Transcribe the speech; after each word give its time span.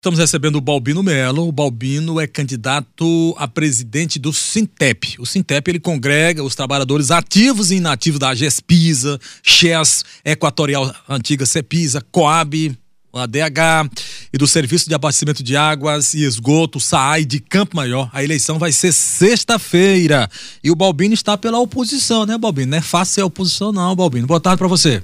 Estamos 0.00 0.18
recebendo 0.18 0.56
o 0.56 0.62
Balbino 0.62 1.02
Melo. 1.02 1.46
O 1.46 1.52
Balbino 1.52 2.18
é 2.18 2.26
candidato 2.26 3.34
a 3.36 3.46
presidente 3.46 4.18
do 4.18 4.32
Sintep. 4.32 5.16
O 5.18 5.26
Sintep 5.26 5.70
ele 5.70 5.78
congrega 5.78 6.42
os 6.42 6.54
trabalhadores 6.54 7.10
ativos 7.10 7.70
e 7.70 7.74
inativos 7.74 8.18
da 8.18 8.34
GESPISA, 8.34 9.20
Chess, 9.42 10.02
Equatorial 10.24 10.90
Antiga 11.06 11.44
Cepisa, 11.44 12.00
Coab, 12.10 12.74
ADH 13.12 13.90
e 14.32 14.38
do 14.38 14.46
Serviço 14.46 14.88
de 14.88 14.94
Abastecimento 14.94 15.42
de 15.42 15.54
Águas 15.54 16.14
e 16.14 16.24
Esgoto, 16.24 16.80
SAAI 16.80 17.26
de 17.26 17.38
Campo 17.38 17.76
Maior. 17.76 18.08
A 18.14 18.24
eleição 18.24 18.58
vai 18.58 18.72
ser 18.72 18.92
sexta-feira. 18.92 20.30
E 20.64 20.70
o 20.70 20.74
Balbino 20.74 21.12
está 21.12 21.36
pela 21.36 21.58
oposição, 21.58 22.24
né, 22.24 22.38
Balbino? 22.38 22.70
Não 22.70 22.78
é 22.78 22.80
fácil 22.80 23.16
ser 23.16 23.22
oposição, 23.22 23.70
não, 23.70 23.94
Balbino. 23.94 24.26
Boa 24.26 24.40
tarde 24.40 24.56
para 24.56 24.66
você. 24.66 25.02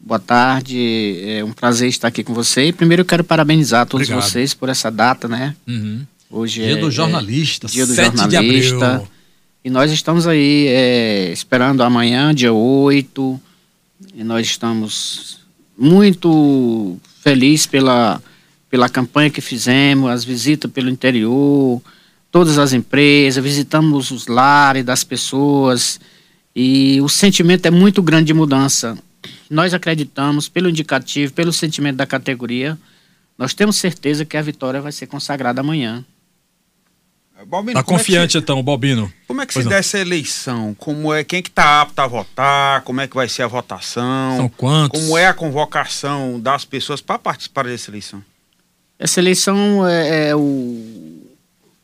Boa 0.00 0.20
tarde, 0.20 1.20
é 1.24 1.44
um 1.44 1.52
prazer 1.52 1.88
estar 1.88 2.08
aqui 2.08 2.22
com 2.22 2.32
você. 2.32 2.66
E 2.66 2.72
primeiro 2.72 3.02
eu 3.02 3.04
quero 3.04 3.24
parabenizar 3.24 3.84
todos 3.84 4.06
Obrigado. 4.06 4.30
vocês 4.30 4.54
por 4.54 4.68
essa 4.68 4.90
data, 4.90 5.26
né? 5.26 5.56
Uhum. 5.66 6.06
Hoje 6.30 6.62
dia 6.62 6.72
é, 6.72 6.76
do 6.76 6.90
jornalista, 6.90 7.66
é 7.66 7.70
dia 7.70 7.86
do 7.86 7.94
jornalista. 7.94 9.02
E 9.64 9.68
nós 9.68 9.90
estamos 9.90 10.26
aí 10.26 10.66
é, 10.68 11.32
esperando 11.32 11.82
amanhã, 11.82 12.32
dia 12.32 12.52
8. 12.52 13.40
E 14.14 14.22
nós 14.22 14.46
estamos 14.46 15.40
muito 15.76 16.96
felizes 17.20 17.66
pela, 17.66 18.22
pela 18.70 18.88
campanha 18.88 19.30
que 19.30 19.40
fizemos, 19.40 20.10
as 20.10 20.24
visitas 20.24 20.70
pelo 20.70 20.88
interior, 20.88 21.82
todas 22.30 22.56
as 22.56 22.72
empresas, 22.72 23.42
visitamos 23.42 24.12
os 24.12 24.28
lares 24.28 24.84
das 24.84 25.02
pessoas. 25.02 25.98
E 26.54 27.00
o 27.00 27.08
sentimento 27.08 27.66
é 27.66 27.70
muito 27.70 28.00
grande 28.00 28.28
de 28.28 28.34
mudança 28.34 28.96
nós 29.50 29.72
acreditamos, 29.72 30.48
pelo 30.48 30.68
indicativo, 30.68 31.32
pelo 31.32 31.52
sentimento 31.52 31.96
da 31.96 32.06
categoria, 32.06 32.78
nós 33.36 33.54
temos 33.54 33.76
certeza 33.76 34.24
que 34.24 34.36
a 34.36 34.42
vitória 34.42 34.80
vai 34.80 34.92
ser 34.92 35.06
consagrada 35.06 35.60
amanhã. 35.60 36.04
Balbino, 37.46 37.74
tá 37.74 37.84
confiante 37.84 38.36
é 38.36 38.40
que, 38.40 38.44
então, 38.44 38.60
Balbino? 38.62 39.12
Como 39.28 39.40
é 39.40 39.46
que 39.46 39.52
pois 39.52 39.62
se 39.62 39.64
não. 39.66 39.70
der 39.70 39.78
essa 39.78 39.98
eleição? 39.98 40.74
Como 40.74 41.14
é 41.14 41.22
quem 41.22 41.40
que 41.40 41.50
tá 41.50 41.82
apto 41.82 42.00
a 42.00 42.06
votar? 42.06 42.82
Como 42.82 43.00
é 43.00 43.06
que 43.06 43.14
vai 43.14 43.28
ser 43.28 43.44
a 43.44 43.46
votação? 43.46 44.36
São 44.36 44.48
quantos? 44.48 45.00
Como 45.00 45.16
é 45.16 45.26
a 45.28 45.32
convocação 45.32 46.40
das 46.40 46.64
pessoas 46.64 47.00
para 47.00 47.16
participar 47.16 47.64
dessa 47.66 47.90
eleição? 47.90 48.24
Essa 48.98 49.20
eleição 49.20 49.86
é, 49.86 50.30
é 50.30 50.36
o 50.36 51.14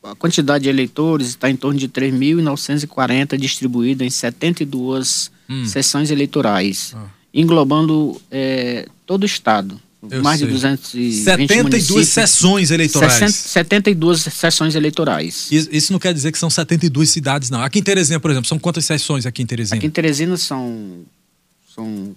a 0.03 0.13
quantidade 0.13 0.65
de 0.65 0.69
eleitores 0.69 1.29
está 1.29 1.49
em 1.49 1.55
torno 1.55 1.79
de 1.79 1.89
3.940 1.89 3.37
distribuída 3.37 4.03
em 4.03 4.09
72 4.09 5.31
hum. 5.49 5.65
sessões 5.65 6.11
eleitorais. 6.11 6.93
Ah 6.95 7.14
englobando 7.35 8.19
é, 8.31 8.87
todo 9.05 9.23
o 9.23 9.25
estado. 9.25 9.79
Eu 10.09 10.23
mais 10.23 10.39
sei. 10.39 10.47
de 10.47 10.53
220 10.53 11.23
72 11.23 12.07
sessões 12.07 12.71
eleitorais. 12.71 13.35
72 13.35 14.21
sessões 14.21 14.75
eleitorais. 14.75 15.51
Isso 15.51 15.91
não 15.91 15.99
quer 15.99 16.13
dizer 16.13 16.31
que 16.31 16.37
são 16.37 16.49
72 16.49 17.09
cidades, 17.09 17.49
não. 17.49 17.61
Aqui 17.61 17.79
em 17.79 17.83
Teresina, 17.83 18.19
por 18.19 18.31
exemplo, 18.31 18.47
são 18.47 18.59
quantas 18.59 18.85
sessões 18.85 19.25
aqui 19.25 19.41
em 19.41 19.45
Teresina? 19.45 19.77
Aqui 19.77 19.87
em 19.87 19.89
Teresina 19.89 20.37
são, 20.37 20.99
são 21.73 22.15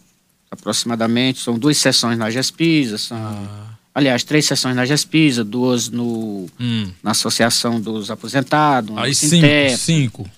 aproximadamente, 0.51 1.41
são 1.41 1.59
duas 1.59 1.79
sessões 1.79 2.19
na 2.19 2.31
GESPISA, 2.31 2.99
são, 2.99 3.17
ah. 3.17 3.79
aliás, 3.95 4.23
três 4.23 4.45
sessões 4.45 4.77
na 4.77 4.85
GESPISA, 4.85 5.45
duas 5.45 5.89
no, 5.89 6.47
hum. 6.61 6.91
na 7.03 7.13
Associação 7.13 7.81
dos 7.81 8.11
Aposentados, 8.11 8.97
Aí 8.99 9.15
cinco, 9.15 9.79
cinco. 9.79 10.31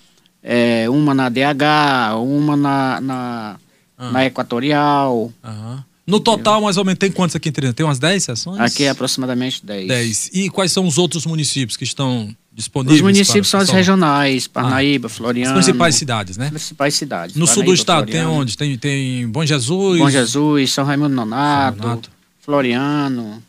É, 0.42 0.88
uma 0.88 1.14
na 1.14 1.28
DH, 1.28 2.16
uma 2.16 2.56
na, 2.56 3.00
na 3.00 3.56
ah. 4.00 4.10
na 4.10 4.24
Equatorial. 4.24 5.30
No 6.06 6.18
total, 6.18 6.60
mais 6.62 6.76
ou 6.76 6.84
menos, 6.84 6.98
tem 6.98 7.12
quantos 7.12 7.36
aqui 7.36 7.50
em 7.50 7.52
Teresina? 7.52 7.74
Tem 7.74 7.86
umas 7.86 7.98
10 7.98 8.24
sessões? 8.24 8.60
Aqui 8.60 8.84
é 8.84 8.88
aproximadamente 8.88 9.64
10. 9.64 9.86
10. 9.86 10.30
E 10.32 10.50
quais 10.50 10.72
são 10.72 10.86
os 10.86 10.98
outros 10.98 11.24
municípios 11.26 11.76
que 11.76 11.84
estão 11.84 12.34
disponíveis? 12.52 12.98
Os 12.98 13.02
municípios 13.02 13.48
são 13.48 13.60
as 13.60 13.70
regionais, 13.70 14.48
Parnaíba, 14.48 15.06
ah. 15.06 15.10
Floriano. 15.10 15.56
As 15.56 15.64
principais 15.64 15.94
cidades, 15.94 16.36
né? 16.36 16.46
As 16.46 16.50
principais 16.50 16.94
cidades. 16.94 17.36
No 17.36 17.46
Parnaíba, 17.46 17.54
sul 17.54 17.62
do 17.62 17.74
estado 17.74 18.06
Floriano. 18.06 18.30
tem 18.30 18.38
onde? 18.40 18.56
Tem, 18.56 18.78
tem 18.78 19.28
Bom 19.28 19.44
Jesus? 19.44 19.98
Bom 19.98 20.10
Jesus, 20.10 20.72
São 20.72 20.84
Raimundo 20.84 21.14
Nonato, 21.14 21.78
São 21.78 21.88
Nonato. 21.88 22.10
Floriano 22.40 23.42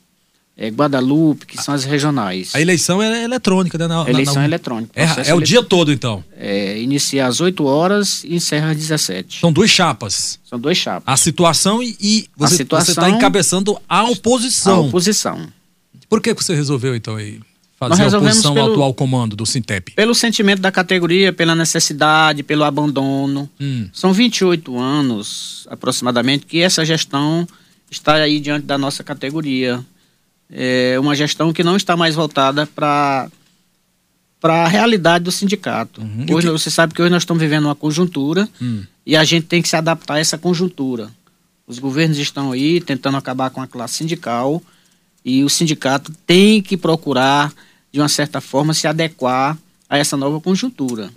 é, 0.62 0.68
Guadalupe, 0.68 1.48
que 1.48 1.58
são 1.58 1.74
as 1.74 1.84
regionais. 1.84 2.54
A 2.54 2.62
eleição 2.62 3.02
é 3.02 3.24
eletrônica, 3.24 3.80
né? 3.80 3.88
Na, 3.88 4.08
eleição 4.08 4.36
na, 4.36 4.42
na... 4.42 4.46
eletrônica. 4.46 4.92
É, 4.96 5.30
é 5.30 5.34
o 5.34 5.42
dia 5.42 5.64
todo, 5.64 5.92
então? 5.92 6.24
É, 6.38 6.80
inicia 6.80 7.26
às 7.26 7.42
8 7.42 7.66
horas 7.66 8.24
e 8.24 8.36
encerra 8.36 8.70
às 8.70 8.78
17. 8.78 9.40
São 9.40 9.52
duas 9.52 9.72
chapas. 9.72 10.40
São 10.48 10.60
duas 10.60 10.78
chapas. 10.78 11.12
A 11.12 11.18
situação 11.18 11.82
e, 11.82 11.98
e 12.00 12.30
você 12.38 12.62
está 12.62 13.10
encabeçando 13.10 13.76
a 13.90 14.04
oposição. 14.04 14.76
A 14.76 14.80
oposição. 14.82 15.48
Por 16.08 16.22
que 16.22 16.32
você 16.32 16.54
resolveu, 16.54 16.96
então, 16.96 17.16
aí, 17.16 17.40
fazer 17.80 18.04
a 18.04 18.20
oposição 18.20 18.54
pelo, 18.54 18.68
ao 18.68 18.72
atual 18.74 18.94
comando 18.94 19.36
do 19.36 19.48
Sintep? 19.48 19.94
Pelo 19.94 20.14
sentimento 20.14 20.60
da 20.60 20.72
categoria, 20.72 21.34
pela 21.34 21.56
necessidade, 21.56 22.44
pelo 22.44 22.64
abandono. 22.64 23.50
Hum. 23.60 23.90
São 23.92 24.14
28 24.14 24.78
anos, 24.78 25.66
aproximadamente, 25.72 26.46
que 26.46 26.60
essa 26.62 26.86
gestão 26.86 27.48
está 27.90 28.14
aí 28.14 28.40
diante 28.40 28.68
da 28.68 28.78
nossa 28.78 29.04
categoria 29.04 29.84
é, 30.52 31.00
uma 31.00 31.16
gestão 31.16 31.54
que 31.54 31.64
não 31.64 31.76
está 31.76 31.96
mais 31.96 32.16
voltada 32.16 32.68
para 32.68 33.30
para 34.40 34.64
a 34.64 34.68
realidade 34.68 35.24
do 35.24 35.32
sindicato. 35.32 36.02
Uhum. 36.02 36.26
Hoje 36.32 36.48
que... 36.48 36.52
você 36.52 36.72
sabe 36.72 36.96
que 36.96 37.02
hoje 37.02 37.12
nós 37.12 37.22
estamos 37.22 37.40
vivendo 37.40 37.66
uma 37.66 37.76
conjuntura 37.76 38.50
hum. 38.60 38.84
e 39.06 39.16
a 39.16 39.24
gente 39.24 39.46
tem 39.46 39.62
que 39.62 39.70
se 39.70 39.76
adaptar 39.76 40.16
a 40.16 40.20
essa 40.20 40.36
conjuntura. 40.36 41.12
Os 41.68 41.78
governos 41.78 42.18
estão 42.18 42.52
aí 42.52 42.82
tentando 42.82 43.18
acabar 43.18 43.52
com 43.52 43.62
a 43.62 43.68
classe 43.68 43.98
sindical 43.98 44.60
e 45.24 45.44
o 45.44 45.50
sindicato 45.50 46.12
tem 46.26 46.60
que 46.60 46.76
procurar 46.76 47.54
de 47.92 48.00
uma 48.00 48.10
certa 48.10 48.42
forma 48.42 48.74
se 48.74 48.88
adequar 48.88 49.56
a 49.88 50.00
essa 50.00 50.18
nova 50.18 50.42
conjuntura. 50.42 51.12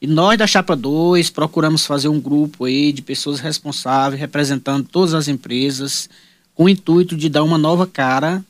E 0.00 0.06
nós 0.06 0.38
da 0.38 0.46
Chapa 0.46 0.76
2 0.76 1.30
procuramos 1.30 1.84
fazer 1.84 2.06
um 2.06 2.20
grupo 2.20 2.66
aí 2.66 2.92
de 2.92 3.02
pessoas 3.02 3.40
responsáveis 3.40 4.20
representando 4.20 4.86
todas 4.86 5.14
as 5.14 5.26
empresas 5.26 6.08
com 6.54 6.64
o 6.64 6.68
intuito 6.68 7.16
de 7.16 7.28
dar 7.28 7.42
uma 7.42 7.58
nova 7.58 7.88
cara 7.88 8.44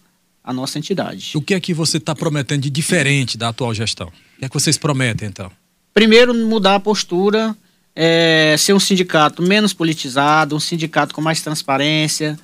a 0.45 0.53
nossa 0.53 0.79
entidade. 0.79 1.33
O 1.35 1.43
que 1.43 1.55
é 1.55 1.61
que 1.61 1.73
você 1.73 1.99
está 1.99 2.15
prometendo 2.15 2.63
de 2.63 2.71
diferente 2.71 3.39
da 3.39 3.49
atual 3.49 3.73
gestão? 3.73 4.09
O 4.09 4.39
que 4.39 4.45
é 4.45 4.49
que 4.49 4.55
vocês 4.55 4.77
prometem, 4.77 5.29
então? 5.29 5.51
Primeiro, 5.95 6.35
mudar 6.35 6.77
a 6.77 6.81
postura, 6.81 7.57
é, 7.95 8.57
ser 8.59 8.73
um 8.73 8.81
sindicato 8.81 9.43
menos 9.43 9.73
politizado, 9.73 10.57
um 10.57 10.61
sindicato 10.61 11.15
com 11.15 11.21
mais 11.21 11.41
transparência, 11.43 12.39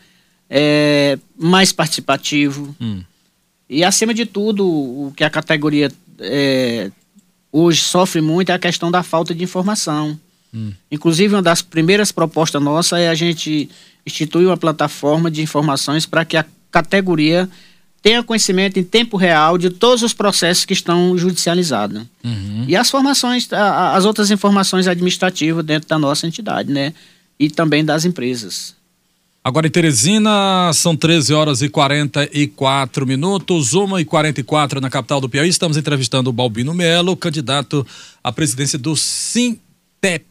é, 0.48 1.18
mais 1.36 1.72
participativo. 1.72 2.74
Hum. 2.80 3.02
E, 3.68 3.82
acima 3.82 4.14
de 4.14 4.26
tudo, 4.26 4.66
o 4.66 5.12
que 5.16 5.24
a 5.24 5.30
categoria 5.30 5.90
é, 6.20 6.90
hoje 7.50 7.80
sofre 7.80 8.20
muito 8.20 8.50
é 8.50 8.54
a 8.54 8.58
questão 8.58 8.90
da 8.90 9.02
falta 9.02 9.34
de 9.34 9.42
informação. 9.42 10.18
Hum. 10.54 10.72
Inclusive, 10.90 11.34
uma 11.34 11.42
das 11.42 11.62
primeiras 11.62 12.12
propostas 12.12 12.62
nossa 12.62 12.98
é 12.98 13.08
a 13.08 13.14
gente 13.14 13.68
instituir 14.06 14.46
uma 14.46 14.56
plataforma 14.56 15.30
de 15.30 15.42
informações 15.42 16.06
para 16.06 16.24
que 16.24 16.36
a 16.36 16.44
categoria 16.70 17.48
tenha 18.02 18.22
conhecimento 18.22 18.78
em 18.78 18.84
tempo 18.84 19.16
real 19.16 19.58
de 19.58 19.70
todos 19.70 20.02
os 20.02 20.12
processos 20.12 20.64
que 20.64 20.72
estão 20.72 21.16
judicializados. 21.18 22.02
Uhum. 22.24 22.64
E 22.66 22.76
as 22.76 22.90
formações, 22.90 23.48
as 23.52 24.04
outras 24.04 24.30
informações 24.30 24.86
administrativas 24.86 25.64
dentro 25.64 25.88
da 25.88 25.98
nossa 25.98 26.26
entidade, 26.26 26.72
né? 26.72 26.94
E 27.38 27.50
também 27.50 27.84
das 27.84 28.04
empresas. 28.04 28.76
Agora 29.42 29.66
em 29.66 29.70
Teresina, 29.70 30.70
são 30.74 30.94
13 30.94 31.32
horas 31.32 31.62
e 31.62 31.68
44 31.68 33.06
minutos, 33.06 33.72
1 33.72 34.00
e 34.00 34.04
44 34.04 34.80
na 34.80 34.90
capital 34.90 35.20
do 35.20 35.28
Piauí. 35.28 35.48
Estamos 35.48 35.76
entrevistando 35.76 36.28
o 36.28 36.32
Balbino 36.32 36.74
Melo, 36.74 37.16
candidato 37.16 37.86
à 38.22 38.30
presidência 38.30 38.78
do 38.78 38.94
Sintep, 38.94 40.26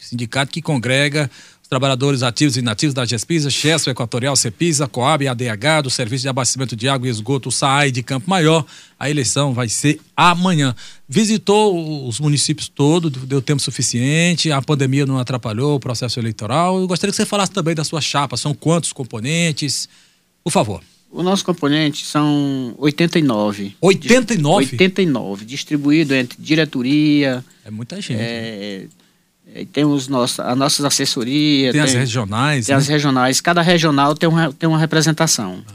sindicato 0.00 0.52
que 0.52 0.62
congrega 0.62 1.30
trabalhadores 1.68 2.22
ativos 2.22 2.56
e 2.56 2.60
inativos 2.60 2.94
da 2.94 3.04
GESPISA, 3.04 3.50
Chesso, 3.50 3.90
Equatorial, 3.90 4.34
CEPISA, 4.34 4.88
Coab, 4.88 5.28
ADH, 5.28 5.82
do 5.84 5.90
Serviço 5.90 6.22
de 6.22 6.28
Abastecimento 6.28 6.74
de 6.74 6.88
Água 6.88 7.06
e 7.06 7.10
Esgoto, 7.10 7.50
SAAI 7.50 7.90
de 7.90 8.02
Campo 8.02 8.28
Maior. 8.28 8.64
A 8.98 9.10
eleição 9.10 9.52
vai 9.52 9.68
ser 9.68 10.00
amanhã. 10.16 10.74
Visitou 11.08 12.08
os 12.08 12.18
municípios 12.18 12.68
todos, 12.68 13.12
deu 13.24 13.42
tempo 13.42 13.60
suficiente, 13.60 14.50
a 14.50 14.62
pandemia 14.62 15.04
não 15.04 15.18
atrapalhou 15.18 15.76
o 15.76 15.80
processo 15.80 16.18
eleitoral. 16.18 16.78
Eu 16.78 16.88
gostaria 16.88 17.12
que 17.12 17.16
você 17.16 17.26
falasse 17.26 17.52
também 17.52 17.74
da 17.74 17.84
sua 17.84 18.00
chapa, 18.00 18.36
são 18.36 18.54
quantos 18.54 18.92
componentes? 18.92 19.88
Por 20.42 20.50
favor. 20.50 20.82
O 21.10 21.22
nosso 21.22 21.44
componente 21.44 22.04
são 22.04 22.74
89. 22.78 23.76
89? 23.80 24.72
89, 24.72 25.44
distribuído 25.44 26.14
entre 26.14 26.36
diretoria. 26.40 27.42
É 27.64 27.70
muita 27.70 27.96
gente. 28.00 28.20
É, 28.20 28.80
né? 28.82 28.88
Tem 29.72 29.84
os 29.84 30.08
nossos, 30.08 30.40
as 30.40 30.56
nossas 30.56 30.84
assessorias. 30.84 31.72
Tem, 31.72 31.80
tem 31.80 31.90
as 31.90 31.94
regionais. 31.94 32.66
Tem 32.66 32.74
né? 32.74 32.78
as 32.78 32.88
regionais. 32.88 33.40
Cada 33.40 33.62
regional 33.62 34.14
tem 34.14 34.28
uma, 34.28 34.52
tem 34.52 34.68
uma 34.68 34.78
representação. 34.78 35.62
Ah, 35.66 35.72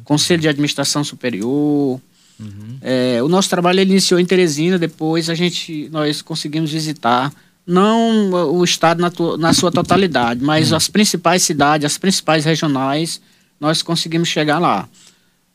é 0.00 0.04
Conselho 0.04 0.38
bom. 0.38 0.42
de 0.42 0.48
Administração 0.48 1.02
Superior. 1.04 2.00
Uhum. 2.40 2.78
É, 2.80 3.20
o 3.22 3.28
nosso 3.28 3.50
trabalho 3.50 3.80
iniciou 3.80 4.20
em 4.20 4.24
Teresina, 4.24 4.78
depois 4.78 5.28
a 5.28 5.34
gente, 5.34 5.88
nós 5.90 6.22
conseguimos 6.22 6.70
visitar, 6.70 7.32
não 7.66 8.30
o 8.52 8.62
estado 8.62 9.00
na, 9.00 9.10
na 9.36 9.52
sua 9.52 9.72
totalidade, 9.72 10.42
mas 10.42 10.70
uhum. 10.70 10.76
as 10.76 10.88
principais 10.88 11.42
cidades, 11.42 11.84
as 11.84 11.98
principais 11.98 12.44
regionais, 12.44 13.20
nós 13.60 13.82
conseguimos 13.82 14.28
chegar 14.28 14.58
lá. 14.58 14.88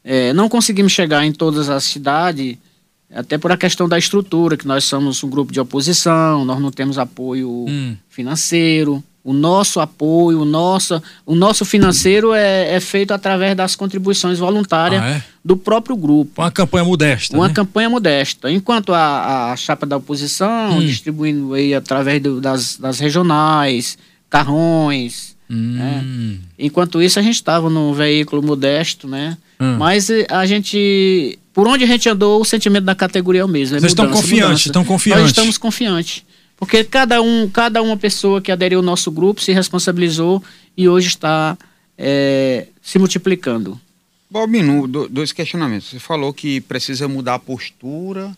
É, 0.03 0.33
não 0.33 0.49
conseguimos 0.49 0.91
chegar 0.91 1.25
em 1.25 1.31
todas 1.31 1.69
as 1.69 1.85
cidades, 1.85 2.57
até 3.13 3.37
por 3.37 3.51
a 3.51 3.57
questão 3.57 3.87
da 3.87 3.97
estrutura, 3.97 4.57
que 4.57 4.67
nós 4.67 4.83
somos 4.83 5.23
um 5.23 5.29
grupo 5.29 5.51
de 5.51 5.59
oposição, 5.59 6.43
nós 6.45 6.59
não 6.59 6.71
temos 6.71 6.97
apoio 6.97 7.49
hum. 7.67 7.95
financeiro. 8.09 9.03
O 9.23 9.31
nosso 9.31 9.79
apoio, 9.79 10.41
o 10.41 10.45
nosso, 10.45 11.01
o 11.25 11.33
nosso 11.33 11.63
financeiro 11.63 12.33
é, 12.33 12.75
é 12.75 12.79
feito 12.81 13.13
através 13.13 13.55
das 13.55 13.73
contribuições 13.73 14.37
voluntárias 14.37 15.01
ah, 15.01 15.09
é? 15.11 15.23
do 15.45 15.55
próprio 15.55 15.95
grupo. 15.95 16.41
Uma 16.41 16.51
campanha 16.51 16.83
modesta. 16.83 17.37
Uma 17.37 17.47
né? 17.47 17.53
campanha 17.53 17.89
modesta. 17.89 18.51
Enquanto 18.51 18.93
a, 18.93 19.53
a 19.53 19.55
chapa 19.55 19.85
da 19.85 19.95
oposição, 19.95 20.77
hum. 20.77 20.81
distribuindo 20.81 21.53
aí 21.53 21.73
através 21.73 22.21
do, 22.21 22.41
das, 22.41 22.75
das 22.75 22.99
regionais, 22.99 23.97
carrões. 24.29 25.37
Hum. 25.49 25.77
Né? 25.77 26.39
Enquanto 26.59 27.01
isso, 27.01 27.17
a 27.17 27.21
gente 27.21 27.35
estava 27.35 27.69
num 27.69 27.93
veículo 27.93 28.43
modesto, 28.43 29.07
né? 29.07 29.37
Hum. 29.59 29.77
Mas 29.77 30.09
eh, 30.09 30.25
a 30.29 30.45
gente. 30.45 31.39
Por 31.53 31.67
onde 31.67 31.83
a 31.83 31.87
gente 31.87 32.09
andou, 32.09 32.41
o 32.41 32.45
sentimento 32.45 32.83
da 32.83 32.95
categoria 32.95 33.41
é 33.41 33.45
o 33.45 33.47
mesmo. 33.47 33.77
É 33.77 33.79
Vocês 33.79 33.93
mudança, 33.93 34.09
estão 34.09 34.21
confiantes, 34.21 34.65
estão 34.65 34.85
confiantes. 34.85 35.21
Nós 35.21 35.31
estamos 35.31 35.57
confiantes. 35.57 36.23
Porque 36.57 36.83
cada 36.83 37.21
um, 37.21 37.49
cada 37.49 37.81
uma 37.81 37.97
pessoa 37.97 38.41
que 38.41 38.51
aderiu 38.51 38.79
ao 38.79 38.85
nosso 38.85 39.11
grupo 39.11 39.41
se 39.41 39.51
responsabilizou 39.51 40.43
e 40.77 40.87
hoje 40.87 41.09
está 41.09 41.57
é, 41.97 42.67
se 42.81 42.97
multiplicando. 42.97 43.79
Bobino, 44.29 44.87
dois 44.87 45.31
questionamentos. 45.31 45.89
Você 45.89 45.99
falou 45.99 46.33
que 46.33 46.61
precisa 46.61 47.07
mudar 47.07 47.35
a 47.35 47.39
postura, 47.39 48.35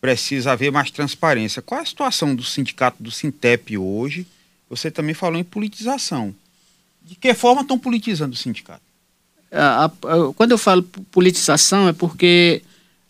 precisa 0.00 0.52
haver 0.52 0.72
mais 0.72 0.90
transparência. 0.90 1.60
Qual 1.60 1.80
é 1.80 1.82
a 1.82 1.86
situação 1.86 2.34
do 2.34 2.42
sindicato 2.42 3.02
do 3.02 3.10
Sintep 3.10 3.76
hoje? 3.76 4.26
Você 4.70 4.90
também 4.90 5.14
falou 5.14 5.38
em 5.38 5.44
politização. 5.44 6.34
De 7.02 7.14
que 7.14 7.34
forma 7.34 7.60
estão 7.60 7.78
politizando 7.78 8.34
o 8.34 8.38
sindicato? 8.38 8.83
A, 9.54 9.84
a, 9.84 9.90
quando 10.34 10.50
eu 10.50 10.58
falo 10.58 10.82
politização 11.10 11.88
é 11.88 11.92
porque 11.92 12.62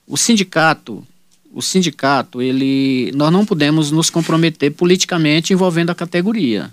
o 0.06 0.17
sindicato, 0.17 1.05
o 1.52 1.62
sindicato, 1.62 2.43
ele, 2.43 3.11
nós 3.14 3.32
não 3.32 3.46
podemos 3.46 3.91
nos 3.91 4.11
comprometer 4.11 4.70
politicamente 4.73 5.52
envolvendo 5.52 5.91
a 5.91 5.94
categoria. 5.94 6.73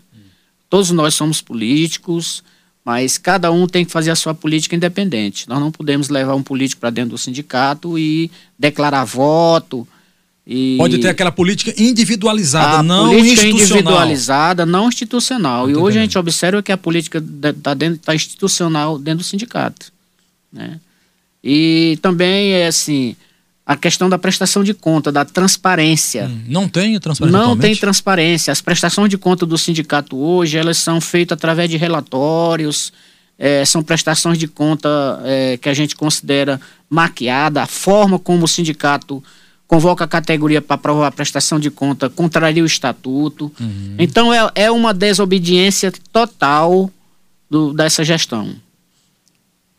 Todos 0.70 0.92
nós 0.92 1.14
somos 1.14 1.42
políticos, 1.42 2.44
mas 2.84 3.18
cada 3.18 3.52
um 3.52 3.68
tem 3.68 3.86
que 3.86 3.92
fazer 3.92 4.12
a 4.12 4.16
sua 4.16 4.34
política 4.34 4.76
independente. 4.76 5.48
Nós 5.48 5.60
não 5.60 5.72
podemos 5.72 6.10
levar 6.10 6.34
um 6.36 6.42
político 6.42 6.82
para 6.82 6.90
dentro 6.90 7.12
do 7.12 7.18
sindicato 7.18 7.98
e 7.98 8.32
declarar 8.58 9.04
voto. 9.04 9.88
E 10.46 10.76
Pode 10.78 10.98
ter 10.98 11.10
aquela 11.10 11.32
política 11.32 11.74
individualizada, 11.78 12.80
a 12.80 12.84
não 12.84 13.10
política 13.10 13.32
institucional. 13.32 13.78
individualizada, 13.78 14.66
não 14.66 14.88
institucional. 14.90 15.70
e 15.70 15.76
hoje 15.76 16.00
a 16.00 16.02
gente 16.02 16.18
observa 16.18 16.64
que 16.64 16.72
a 16.72 16.78
política 16.78 17.20
está 17.20 17.76
tá 18.04 18.16
institucional 18.16 18.98
dentro 18.98 19.20
do 19.20 19.24
sindicato. 19.24 19.92
Né? 20.52 20.80
E 21.44 21.98
também 22.02 22.54
é 22.54 22.68
assim, 22.68 23.16
a 23.66 23.76
questão 23.76 24.10
da 24.10 24.18
prestação 24.18 24.64
de 24.64 24.74
conta, 24.74 25.12
da 25.12 25.24
transparência. 25.24 26.26
Hum, 26.26 26.42
não 26.48 26.68
tem 26.68 27.00
transparência. 27.00 27.40
Não 27.40 27.58
tem 27.58 27.76
transparência. 27.76 28.52
As 28.52 28.62
prestações 28.62 29.10
de 29.10 29.18
conta 29.18 29.46
do 29.46 29.58
sindicato 29.58 30.18
hoje, 30.18 30.58
elas 30.58 30.78
são 30.78 31.00
feitas 31.00 31.38
através 31.38 31.70
de 31.70 31.78
relatórios, 31.78 32.92
é, 33.38 33.64
são 33.64 33.82
prestações 33.82 34.38
de 34.38 34.48
conta 34.48 34.90
é, 35.24 35.58
que 35.58 35.70
a 35.70 35.74
gente 35.74 35.96
considera 35.96 36.60
maquiada, 36.90 37.62
a 37.62 37.68
forma 37.68 38.20
como 38.20 38.46
o 38.46 38.48
sindicato 38.48 39.24
convoca 39.72 40.04
a 40.04 40.08
categoria 40.08 40.62
para 40.62 40.76
aprovar 40.76 41.08
a 41.08 41.12
prestação 41.12 41.58
de 41.58 41.72
conta 41.72 42.10
contraria 42.10 42.62
o 42.62 42.66
estatuto. 42.66 43.50
Uhum. 43.58 43.96
Então 43.98 44.34
é, 44.34 44.52
é 44.54 44.70
uma 44.70 44.94
desobediência 44.94 45.94
total 46.12 46.92
do, 47.50 47.72
dessa 47.72 48.04
gestão. 48.04 48.54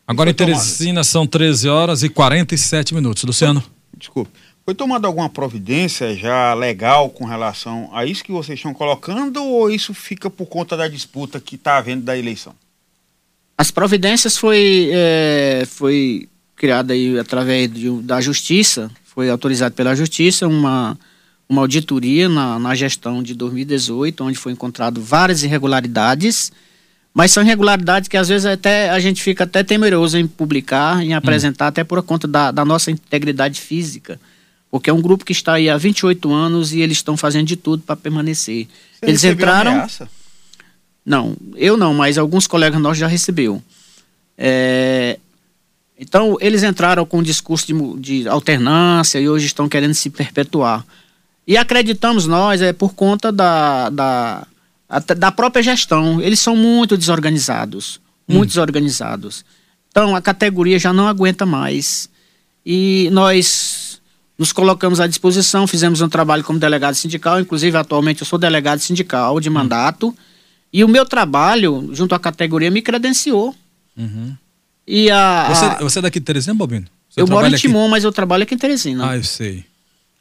Agora 0.07 0.31
em 0.31 0.33
Teresina 0.33 1.03
são 1.03 1.27
13 1.27 1.69
horas 1.69 2.01
e 2.01 2.09
47 2.09 2.95
minutos. 2.95 3.23
Luciano 3.23 3.63
desculpe, 3.95 4.31
foi 4.65 4.73
tomada 4.73 5.05
alguma 5.05 5.29
providência 5.29 6.15
já 6.15 6.55
legal 6.55 7.11
com 7.11 7.25
relação 7.25 7.87
a 7.93 8.03
isso 8.03 8.23
que 8.23 8.31
vocês 8.31 8.57
estão 8.57 8.73
colocando 8.73 9.43
ou 9.43 9.69
isso 9.69 9.93
fica 9.93 10.27
por 10.27 10.47
conta 10.47 10.75
da 10.75 10.87
disputa 10.87 11.39
que 11.39 11.53
está 11.53 11.77
havendo 11.77 12.01
da 12.01 12.17
eleição? 12.17 12.55
As 13.55 13.69
providências 13.69 14.35
foi, 14.37 14.89
é, 14.91 15.65
foi 15.67 16.27
criada 16.55 16.93
aí 16.93 17.19
através 17.19 17.71
de, 17.71 17.91
da 18.01 18.19
justiça, 18.19 18.89
foi 19.13 19.29
autorizado 19.29 19.75
pela 19.75 19.95
justiça 19.95 20.47
uma, 20.47 20.97
uma 21.47 21.61
auditoria 21.61 22.27
na, 22.27 22.57
na 22.57 22.75
gestão 22.75 23.21
de 23.21 23.35
2018, 23.35 24.23
onde 24.23 24.37
foi 24.37 24.51
encontrado 24.51 25.01
várias 25.01 25.43
irregularidades, 25.43 26.51
mas 27.13 27.31
são 27.31 27.43
irregularidades 27.43 28.09
que 28.09 28.17
às 28.17 28.27
vezes 28.27 28.45
até 28.45 28.89
a 28.89 28.99
gente 28.99 29.21
fica 29.21 29.43
até 29.43 29.63
temeroso 29.63 30.17
em 30.17 30.25
publicar, 30.25 31.03
em 31.03 31.13
apresentar, 31.13 31.65
hum. 31.65 31.67
até 31.69 31.83
por 31.83 32.01
conta 32.01 32.27
da, 32.27 32.49
da 32.51 32.65
nossa 32.65 32.89
integridade 32.89 33.61
física. 33.61 34.19
Porque 34.71 34.89
é 34.89 34.93
um 34.93 35.01
grupo 35.01 35.23
que 35.23 35.31
está 35.31 35.53
aí 35.53 35.69
há 35.69 35.77
28 35.77 36.33
anos 36.33 36.73
e 36.73 36.81
eles 36.81 36.97
estão 36.97 37.15
fazendo 37.15 37.45
de 37.45 37.55
tudo 37.55 37.83
para 37.83 37.95
permanecer. 37.95 38.67
Você 38.99 39.05
eles 39.05 39.23
entraram. 39.23 39.73
Ameaça? 39.73 40.09
Não, 41.05 41.37
eu 41.55 41.77
não, 41.77 41.93
mas 41.93 42.17
alguns 42.17 42.47
colegas 42.47 42.81
nossos 42.81 42.97
já 42.97 43.05
recebeu. 43.05 43.61
É... 44.35 45.19
Então, 45.99 46.37
eles 46.41 46.63
entraram 46.63 47.05
com 47.05 47.19
um 47.19 47.23
discurso 47.23 47.67
de, 47.67 48.21
de 48.21 48.27
alternância 48.27 49.19
e 49.19 49.29
hoje 49.29 49.45
estão 49.45 49.69
querendo 49.69 49.93
se 49.93 50.09
perpetuar. 50.09 50.85
E 51.45 51.57
acreditamos 51.57 52.25
nós, 52.25 52.61
é 52.61 52.73
por 52.73 52.93
conta 52.93 53.31
da, 53.31 53.89
da 53.89 54.47
da 54.99 55.31
própria 55.31 55.63
gestão. 55.63 56.21
Eles 56.21 56.39
são 56.39 56.55
muito 56.55 56.97
desorganizados, 56.97 57.99
muito 58.27 58.43
hum. 58.43 58.47
desorganizados. 58.47 59.43
Então 59.89 60.15
a 60.15 60.21
categoria 60.21 60.77
já 60.77 60.93
não 60.93 61.07
aguenta 61.07 61.45
mais. 61.45 62.09
E 62.65 63.09
nós 63.11 64.01
nos 64.37 64.51
colocamos 64.51 64.99
à 64.99 65.07
disposição, 65.07 65.67
fizemos 65.67 66.01
um 66.01 66.09
trabalho 66.09 66.43
como 66.43 66.59
delegado 66.59 66.95
sindical, 66.95 67.39
inclusive 67.39 67.77
atualmente 67.77 68.21
eu 68.21 68.27
sou 68.27 68.37
delegado 68.39 68.79
sindical 68.79 69.39
de 69.39 69.49
hum. 69.49 69.53
mandato. 69.53 70.15
E 70.71 70.83
o 70.83 70.87
meu 70.87 71.05
trabalho, 71.05 71.89
junto 71.93 72.15
à 72.15 72.19
categoria, 72.19 72.71
me 72.71 72.81
credenciou. 72.81 73.55
Uhum. 73.95 74.35
E 74.87 75.09
a, 75.09 75.49
você, 75.49 75.83
você 75.83 75.99
é 75.99 76.01
daqui 76.01 76.19
de 76.19 76.25
Teresina, 76.25 76.53
Bobino? 76.53 76.87
Você 77.09 77.21
eu 77.21 77.27
moro 77.27 77.47
em 77.47 77.55
Timon, 77.55 77.83
aqui? 77.83 77.91
mas 77.91 78.03
eu 78.03 78.11
trabalho 78.11 78.43
aqui 78.43 78.55
em 78.55 78.57
Teresina. 78.57 79.09
Ah, 79.09 79.15
eu 79.15 79.23
sei. 79.23 79.65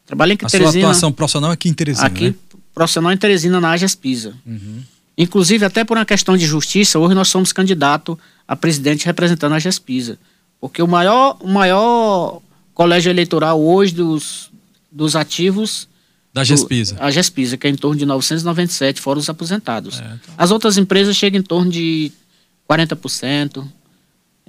Trabalho 0.06 0.35
aqui 0.35 0.44
em 0.44 0.47
a 0.47 0.50
Teresina. 0.50 0.69
A 0.69 0.73
sua 0.73 0.91
atuação 0.91 1.12
profissional 1.12 1.50
é 1.50 1.55
aqui 1.55 1.69
em 1.69 1.75
Teresina, 1.75 2.06
Aqui, 2.06 2.31
né? 2.31 2.35
profissional 2.75 3.12
em 3.12 3.17
Teresina 3.17 3.61
na 3.61 3.70
Agespisa. 3.70 4.35
Uhum. 4.47 4.82
Inclusive, 5.17 5.64
até 5.64 5.85
por 5.85 5.97
uma 5.97 6.05
questão 6.05 6.37
de 6.37 6.47
justiça, 6.47 6.99
hoje 6.99 7.14
nós 7.14 7.29
somos 7.29 7.53
candidato 7.53 8.19
a 8.47 8.55
presidente 8.55 9.06
representando 9.06 9.53
a 9.53 9.56
Agespisa. 9.56 10.19
Porque 10.61 10.82
o 10.82 10.87
maior, 10.87 11.37
o 11.41 11.49
maior 11.49 12.41
colégio 12.75 13.11
eleitoral 13.11 13.61
hoje 13.61 13.95
dos, 13.95 14.50
dos 14.90 15.16
ativos 15.16 15.88
da 16.33 16.45
Gespisa. 16.45 16.97
a 16.99 17.11
Gespisa, 17.11 17.57
que 17.57 17.66
é 17.66 17.71
em 17.71 17.75
torno 17.75 17.99
de 17.99 18.07
997, 18.07 19.00
fora 19.00 19.19
os 19.19 19.28
aposentados. 19.28 20.00
É, 20.00 20.04
então. 20.04 20.35
As 20.38 20.50
outras 20.50 20.78
empresas 20.78 21.16
chegam 21.16 21.40
em 21.40 21.42
torno 21.42 21.71
de 21.71 22.11
40%. 22.71 23.66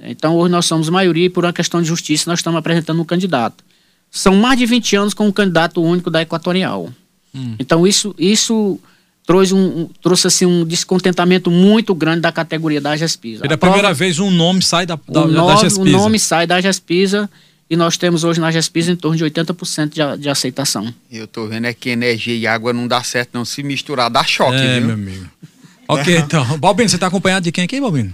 Então, 0.01 0.35
hoje 0.35 0.51
nós 0.51 0.65
somos 0.65 0.89
maioria 0.89 1.25
e 1.25 1.29
por 1.29 1.45
uma 1.45 1.53
questão 1.53 1.81
de 1.81 1.88
justiça 1.88 2.29
nós 2.29 2.39
estamos 2.39 2.57
apresentando 2.57 3.01
um 3.01 3.05
candidato. 3.05 3.63
São 4.12 4.35
mais 4.35 4.57
de 4.57 4.65
20 4.65 4.95
anos 4.95 5.13
com 5.13 5.27
um 5.27 5.31
candidato 5.31 5.81
único 5.81 6.09
da 6.09 6.21
Equatorial. 6.21 6.91
Hum. 7.33 7.55
Então 7.57 7.88
isso, 7.88 8.13
isso 8.17 8.79
trouxe, 9.25 9.53
um, 9.53 9.89
trouxe 10.01 10.27
assim, 10.27 10.45
um 10.45 10.65
descontentamento 10.65 11.50
muito 11.50 11.95
grande 11.95 12.21
da 12.21 12.31
categoria 12.31 12.79
da 12.79 12.95
Gespisa. 12.95 13.41
Pela 13.41 13.57
primeira 13.57 13.93
vez 13.93 14.19
um 14.19 14.29
nome 14.29 14.62
sai 14.62 14.85
da, 14.85 15.00
da, 15.07 15.23
o 15.23 15.27
nome, 15.27 15.53
da 15.53 15.55
Gespisa. 15.55 15.81
O 15.81 15.85
nome 15.85 16.19
sai 16.19 16.45
da 16.45 16.62
Gespisa 16.62 17.29
e 17.69 17.75
nós 17.75 17.97
temos 17.97 18.23
hoje 18.23 18.39
na 18.39 18.51
Gespisa 18.51 18.91
em 18.91 18.95
torno 18.95 19.17
de 19.17 19.23
80% 19.23 19.89
de, 19.89 20.21
de 20.21 20.29
aceitação. 20.29 20.93
Eu 21.12 21.27
tô 21.27 21.47
vendo 21.47 21.65
é 21.65 21.73
que 21.73 21.89
energia 21.89 22.35
e 22.35 22.45
água 22.45 22.73
não 22.73 22.88
dá 22.88 23.01
certo 23.03 23.31
não, 23.33 23.45
se 23.45 23.63
misturar 23.63 24.09
dá 24.09 24.23
choque, 24.23 24.57
é, 24.57 24.79
viu? 24.79 24.88
meu 24.88 24.95
amigo. 24.95 25.25
ok, 25.88 26.17
então. 26.19 26.57
Balbino, 26.59 26.89
você 26.89 26.95
está 26.95 27.07
acompanhado 27.07 27.43
de 27.43 27.51
quem 27.51 27.63
aqui, 27.63 27.79
Balbino? 27.79 28.13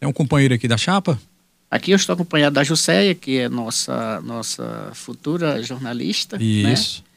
É 0.00 0.06
um 0.06 0.12
companheiro 0.12 0.54
aqui 0.54 0.68
da 0.68 0.76
chapa? 0.76 1.20
Aqui 1.70 1.90
eu 1.90 1.96
estou 1.96 2.14
acompanhado 2.14 2.54
da 2.54 2.64
Jusceia, 2.64 3.14
que 3.14 3.38
é 3.38 3.48
nossa, 3.48 4.20
nossa 4.22 4.90
futura 4.94 5.62
jornalista. 5.62 6.38
Né? 6.38 6.44
Isso. 6.44 7.02
Né? 7.02 7.08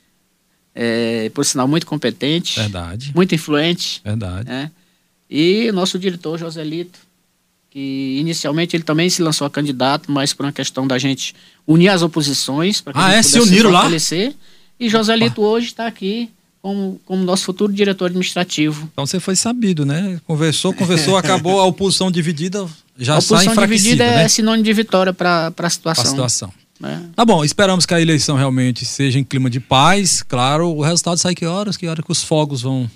é, 0.74 1.30
por 1.30 1.46
sinal, 1.46 1.68
muito 1.68 1.86
competente. 1.86 2.60
Verdade. 2.60 3.12
Muito 3.16 3.36
influente. 3.36 4.02
Verdade. 4.04 4.50
Né? 4.50 4.72
E 5.30 5.72
nosso 5.72 5.98
diretor, 5.98 6.38
Joselito, 6.38 7.00
que 7.70 8.18
inicialmente 8.20 8.76
ele 8.76 8.84
também 8.84 9.10
se 9.10 9.22
lançou 9.22 9.48
a 9.48 9.50
candidato, 9.50 10.12
mas 10.12 10.34
por 10.34 10.46
uma 10.46 10.52
questão 10.52 10.86
da 10.86 10.98
gente 10.98 11.34
unir 11.66 11.90
as 11.90 12.02
oposições. 12.02 12.82
Para 12.82 12.94
ah, 12.96 13.14
é? 13.14 13.24
Se 13.24 13.40
uniram 13.40 13.70
lá? 13.70 13.90
E 14.80 14.90
Joselito 14.90 15.42
Opa. 15.42 15.52
hoje 15.52 15.68
está 15.68 15.88
aqui 15.88 16.30
como, 16.62 17.02
como 17.06 17.24
nosso 17.24 17.46
futuro 17.46 17.74
diretor 17.74 18.06
administrativo. 18.06 18.88
Então 18.94 19.06
você 19.06 19.20
foi 19.20 19.36
sabido, 19.36 19.86
né? 19.86 20.20
Conversou, 20.28 20.74
conversou, 20.74 21.18
acabou 21.18 21.60
a 21.60 21.66
oposição 21.66 22.12
dividida, 22.12 22.66
já 22.98 23.16
a 23.16 23.18
oposição 23.18 23.56
sai 23.56 23.68
dividida 23.68 24.06
né? 24.06 24.24
é 24.24 24.28
sinônimo 24.28 24.64
de 24.64 24.74
vitória 24.74 25.12
para 25.12 25.52
a 25.58 25.70
situação. 25.70 26.04
Pra 26.04 26.12
situação. 26.12 26.54
É. 26.84 27.00
Tá 27.16 27.24
bom, 27.24 27.44
esperamos 27.44 27.86
que 27.86 27.94
a 27.94 28.02
eleição 28.02 28.36
realmente 28.36 28.86
seja 28.86 29.20
em 29.20 29.24
clima 29.24 29.50
de 29.50 29.60
paz. 29.60 30.24
Claro, 30.24 30.70
o 30.70 30.82
resultado 30.82 31.18
sai 31.18 31.36
que 31.36 31.46
horas? 31.46 31.78
Que 31.78 31.88
hora 31.88 32.02
que 32.02 32.12
os 32.12 32.24
fogos 32.24 32.62
vão 32.62 32.90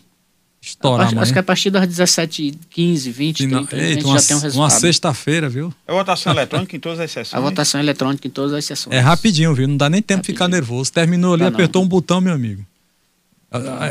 estourar 0.59 1.07
acho, 1.07 1.19
acho 1.19 1.33
que 1.33 1.37
a 1.37 1.43
partir 1.43 1.69
das 1.69 1.87
17 1.87 2.57
15 2.71 3.11
20 3.11 3.37
30 3.37 3.57
Eita, 3.57 3.75
a 3.75 3.79
gente 3.79 4.05
uma, 4.05 4.19
já 4.19 4.27
tem 4.27 4.35
um 4.35 4.39
resultado. 4.39 4.63
Uma 4.63 4.69
sexta-feira, 4.71 5.47
viu? 5.47 5.71
É 5.87 5.93
votação 5.93 6.33
eletrônica 6.33 6.75
em 6.75 6.79
todas 6.79 6.99
as 6.99 7.11
sessões? 7.11 7.33
A 7.35 7.39
votação 7.39 7.79
eletrônica 7.79 8.27
em 8.27 8.31
todas 8.31 8.53
as 8.53 8.65
sessões. 8.65 8.95
É 8.95 8.99
rapidinho, 8.99 9.53
viu? 9.53 9.67
Não 9.67 9.77
dá 9.77 9.87
nem 9.87 10.01
tempo 10.01 10.21
de 10.21 10.27
ficar 10.27 10.47
nervoso. 10.47 10.91
Terminou 10.91 11.35
ali, 11.35 11.43
apertou 11.43 11.83
um 11.83 11.87
botão, 11.87 12.19
meu 12.19 12.33
amigo. 12.33 12.65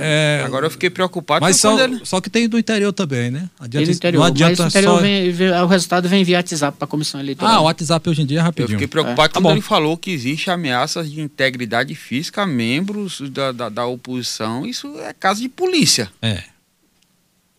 É, 0.00 0.42
Agora 0.44 0.66
eu 0.66 0.70
fiquei 0.70 0.90
preocupado. 0.90 1.40
Mas 1.40 1.56
só, 1.56 1.78
ele... 1.78 2.00
só 2.04 2.20
que 2.20 2.28
tem 2.28 2.48
do 2.48 2.58
interior 2.58 2.92
também, 2.92 3.30
né? 3.30 3.48
Adianta, 3.58 3.90
interior, 3.90 4.20
não 4.20 4.26
adianta 4.26 4.62
mas 4.62 4.74
o, 4.74 4.78
interior 4.78 4.96
só... 4.96 5.02
vem, 5.02 5.30
vem, 5.30 5.50
o 5.50 5.66
resultado 5.66 6.08
vem 6.08 6.24
via 6.24 6.38
WhatsApp 6.38 6.76
para 6.78 6.84
a 6.84 6.88
comissão 6.88 7.20
eleitoral. 7.20 7.54
Ah, 7.54 7.60
o 7.60 7.64
WhatsApp 7.64 8.08
hoje 8.08 8.22
em 8.22 8.26
dia 8.26 8.38
é 8.40 8.42
rapidinho. 8.42 8.66
Eu 8.66 8.78
fiquei 8.78 8.88
preocupado 8.88 9.30
é. 9.30 9.32
quando 9.32 9.44
tá 9.46 9.52
ele 9.52 9.60
falou 9.60 9.96
que 9.96 10.10
existe 10.10 10.50
ameaças 10.50 11.10
de 11.10 11.20
integridade 11.20 11.94
física 11.94 12.42
a 12.42 12.46
membros 12.46 13.20
da, 13.30 13.52
da, 13.52 13.68
da, 13.68 13.86
oposição. 13.86 14.66
Isso 14.66 14.98
é 15.00 15.12
caso 15.12 15.40
de 15.40 15.48
polícia. 15.48 16.10
É. 16.20 16.42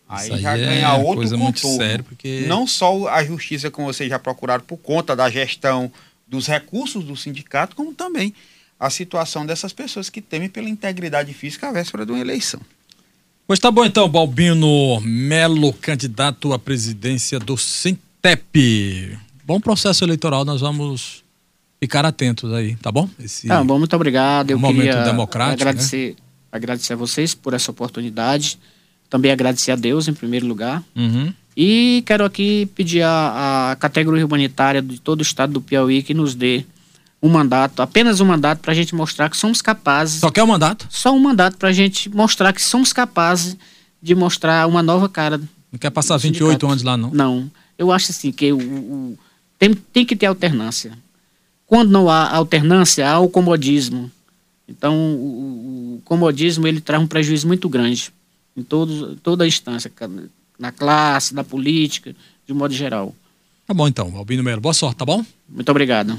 Aí 0.08 0.28
Isso 0.28 0.38
já 0.38 0.52
aí 0.52 0.60
ganha 0.60 0.88
é 0.88 0.92
outro 0.92 1.16
coisa 1.16 1.36
muito 1.36 1.66
sério, 1.66 2.04
porque... 2.04 2.44
Não 2.46 2.66
só 2.66 3.08
a 3.08 3.24
justiça, 3.24 3.70
como 3.70 3.92
vocês 3.92 4.08
já 4.08 4.18
procuraram, 4.18 4.62
por 4.64 4.76
conta 4.76 5.16
da 5.16 5.28
gestão 5.28 5.90
dos 6.28 6.46
recursos 6.46 7.04
do 7.04 7.16
sindicato, 7.16 7.74
como 7.74 7.92
também 7.92 8.32
a 8.78 8.90
situação 8.90 9.46
dessas 9.46 9.72
pessoas 9.72 10.10
que 10.10 10.20
temem 10.20 10.48
pela 10.48 10.68
integridade 10.68 11.32
física 11.32 11.68
à 11.68 11.72
véspera 11.72 12.04
de 12.04 12.12
uma 12.12 12.20
eleição. 12.20 12.60
Pois 13.46 13.58
tá 13.58 13.70
bom 13.70 13.84
então, 13.84 14.08
Balbino 14.08 15.00
Melo, 15.00 15.72
candidato 15.72 16.52
à 16.52 16.58
presidência 16.58 17.38
do 17.38 17.56
Sintep. 17.56 19.16
Bom 19.44 19.60
processo 19.60 20.04
eleitoral, 20.04 20.44
nós 20.44 20.60
vamos 20.60 21.24
ficar 21.80 22.04
atentos 22.04 22.52
aí, 22.52 22.74
tá 22.76 22.90
bom? 22.90 23.08
Esse 23.20 23.50
ah, 23.50 23.62
bom, 23.62 23.78
muito 23.78 23.94
obrigado. 23.94 24.50
Eu 24.50 24.58
momento 24.58 24.86
queria 24.86 25.04
democrático, 25.04 25.62
agradecer, 25.62 26.10
né? 26.10 26.16
agradecer 26.50 26.94
a 26.94 26.96
vocês 26.96 27.34
por 27.34 27.54
essa 27.54 27.70
oportunidade. 27.70 28.58
Também 29.08 29.30
agradecer 29.30 29.70
a 29.70 29.76
Deus 29.76 30.08
em 30.08 30.12
primeiro 30.12 30.46
lugar. 30.46 30.82
Uhum. 30.96 31.32
E 31.56 32.02
quero 32.04 32.24
aqui 32.24 32.66
pedir 32.74 33.02
a, 33.02 33.70
a 33.70 33.76
categoria 33.76 34.26
humanitária 34.26 34.82
de 34.82 35.00
todo 35.00 35.20
o 35.20 35.22
estado 35.22 35.52
do 35.52 35.60
Piauí 35.60 36.02
que 36.02 36.12
nos 36.12 36.34
dê 36.34 36.66
um 37.22 37.28
mandato, 37.28 37.80
apenas 37.80 38.20
um 38.20 38.24
mandato, 38.24 38.60
para 38.60 38.72
a 38.72 38.74
gente 38.74 38.94
mostrar 38.94 39.30
que 39.30 39.36
somos 39.36 39.62
capazes. 39.62 40.20
Só 40.20 40.30
quer 40.30 40.42
um 40.42 40.46
mandato? 40.46 40.86
Só 40.90 41.14
um 41.14 41.18
mandato 41.18 41.56
para 41.56 41.70
a 41.70 41.72
gente 41.72 42.08
mostrar 42.08 42.52
que 42.52 42.62
somos 42.62 42.92
capazes 42.92 43.56
de 44.02 44.14
mostrar 44.14 44.66
uma 44.68 44.82
nova 44.82 45.08
cara. 45.08 45.40
Não 45.72 45.78
quer 45.78 45.90
passar 45.90 46.16
28 46.16 46.66
anos 46.66 46.82
lá, 46.82 46.96
não? 46.96 47.10
Não. 47.10 47.50
Eu 47.78 47.90
acho 47.90 48.10
assim 48.10 48.30
que 48.30 48.52
o, 48.52 48.58
o, 48.58 49.18
tem, 49.58 49.74
tem 49.74 50.04
que 50.04 50.14
ter 50.14 50.26
alternância. 50.26 50.92
Quando 51.66 51.90
não 51.90 52.08
há 52.08 52.30
alternância, 52.30 53.08
há 53.08 53.18
o 53.18 53.28
comodismo. 53.28 54.10
Então, 54.68 54.94
o, 54.94 55.96
o 55.96 56.02
comodismo 56.04 56.66
ele 56.66 56.80
traz 56.80 57.02
um 57.02 57.06
prejuízo 57.06 57.46
muito 57.46 57.68
grande 57.68 58.12
em 58.56 58.62
todo, 58.62 59.16
toda 59.16 59.44
a 59.44 59.46
instância, 59.46 59.92
na 60.58 60.72
classe, 60.72 61.34
na 61.34 61.44
política, 61.44 62.14
de 62.46 62.54
modo 62.54 62.72
geral. 62.72 63.14
Tá 63.66 63.74
bom 63.74 63.86
então, 63.86 64.16
Albino 64.16 64.42
Melo. 64.42 64.60
Boa 64.60 64.72
sorte, 64.72 64.96
tá 64.96 65.04
bom? 65.04 65.24
Muito 65.48 65.68
obrigado. 65.68 66.18